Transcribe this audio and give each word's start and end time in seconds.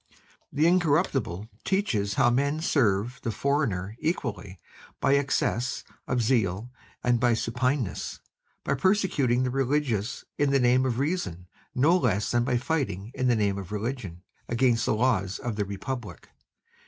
The 0.51 0.65
Incorruptible 0.65 1.47
teaches 1.63 2.15
how 2.15 2.31
men 2.31 2.59
serve 2.59 3.19
the 3.21 3.29
foreigner 3.31 3.95
equally 3.99 4.57
by 4.99 5.13
excess 5.13 5.83
of 6.07 6.23
zeal 6.23 6.71
and 7.03 7.19
by 7.19 7.33
supineness, 7.35 8.19
by 8.63 8.73
persecuting 8.73 9.43
the 9.43 9.51
religious 9.51 10.25
in 10.39 10.49
the 10.49 10.59
name 10.59 10.87
of 10.87 10.97
reason 10.97 11.45
no 11.75 11.95
less 11.95 12.31
than 12.31 12.43
by 12.43 12.57
fighting 12.57 13.11
in 13.13 13.27
the 13.27 13.35
name 13.35 13.59
of 13.59 13.71
religion 13.71 14.23
against 14.49 14.87
the 14.87 14.95
laws 14.95 15.37
of 15.37 15.55
the 15.55 15.65
Republic. 15.65 16.29